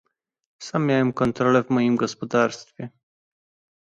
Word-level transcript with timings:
Sam 0.61 0.85
miałem 0.85 1.13
kontrolę 1.13 1.63
w 1.63 1.69
moim 1.69 1.95
gospodarstwie 1.95 2.89